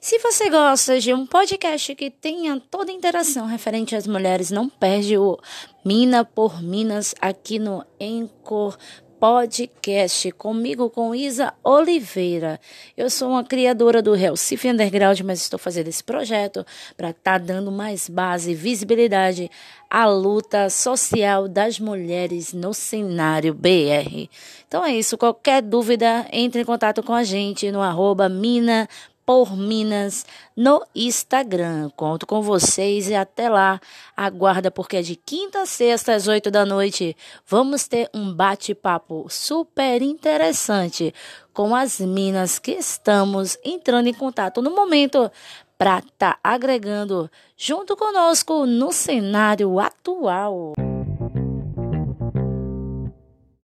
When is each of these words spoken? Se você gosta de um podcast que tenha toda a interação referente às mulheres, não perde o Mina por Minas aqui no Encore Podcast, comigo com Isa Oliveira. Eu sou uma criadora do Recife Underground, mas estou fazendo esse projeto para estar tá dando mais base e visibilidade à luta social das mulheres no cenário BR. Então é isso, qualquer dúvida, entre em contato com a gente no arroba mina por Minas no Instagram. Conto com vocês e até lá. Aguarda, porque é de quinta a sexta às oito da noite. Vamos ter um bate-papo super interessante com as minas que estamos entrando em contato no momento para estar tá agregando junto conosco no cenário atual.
Se 0.00 0.18
você 0.18 0.48
gosta 0.48 0.98
de 0.98 1.12
um 1.12 1.26
podcast 1.26 1.94
que 1.94 2.10
tenha 2.10 2.58
toda 2.70 2.90
a 2.90 2.94
interação 2.94 3.44
referente 3.44 3.94
às 3.94 4.06
mulheres, 4.06 4.50
não 4.50 4.66
perde 4.66 5.18
o 5.18 5.38
Mina 5.84 6.24
por 6.24 6.62
Minas 6.62 7.14
aqui 7.20 7.58
no 7.58 7.84
Encore 8.00 8.78
Podcast, 9.20 10.32
comigo 10.32 10.88
com 10.88 11.14
Isa 11.14 11.52
Oliveira. 11.62 12.58
Eu 12.96 13.10
sou 13.10 13.28
uma 13.32 13.44
criadora 13.44 14.00
do 14.00 14.14
Recife 14.14 14.70
Underground, 14.70 15.20
mas 15.20 15.42
estou 15.42 15.58
fazendo 15.58 15.88
esse 15.88 16.02
projeto 16.02 16.64
para 16.96 17.10
estar 17.10 17.38
tá 17.38 17.44
dando 17.44 17.70
mais 17.70 18.08
base 18.08 18.52
e 18.52 18.54
visibilidade 18.54 19.50
à 19.90 20.06
luta 20.06 20.70
social 20.70 21.46
das 21.46 21.78
mulheres 21.78 22.54
no 22.54 22.72
cenário 22.72 23.52
BR. 23.52 24.30
Então 24.66 24.82
é 24.82 24.94
isso, 24.94 25.18
qualquer 25.18 25.60
dúvida, 25.60 26.26
entre 26.32 26.62
em 26.62 26.64
contato 26.64 27.02
com 27.02 27.12
a 27.12 27.22
gente 27.22 27.70
no 27.70 27.82
arroba 27.82 28.30
mina 28.30 28.88
por 29.30 29.56
Minas 29.56 30.26
no 30.56 30.84
Instagram. 30.92 31.88
Conto 31.90 32.26
com 32.26 32.42
vocês 32.42 33.08
e 33.08 33.14
até 33.14 33.48
lá. 33.48 33.80
Aguarda, 34.16 34.72
porque 34.72 34.96
é 34.96 35.02
de 35.02 35.14
quinta 35.14 35.62
a 35.62 35.66
sexta 35.66 36.16
às 36.16 36.26
oito 36.26 36.50
da 36.50 36.66
noite. 36.66 37.16
Vamos 37.46 37.86
ter 37.86 38.10
um 38.12 38.34
bate-papo 38.34 39.26
super 39.30 40.02
interessante 40.02 41.14
com 41.52 41.76
as 41.76 42.00
minas 42.00 42.58
que 42.58 42.72
estamos 42.72 43.56
entrando 43.64 44.08
em 44.08 44.14
contato 44.14 44.60
no 44.60 44.72
momento 44.72 45.30
para 45.78 46.00
estar 46.00 46.32
tá 46.32 46.40
agregando 46.42 47.30
junto 47.56 47.96
conosco 47.96 48.66
no 48.66 48.90
cenário 48.90 49.78
atual. 49.78 50.72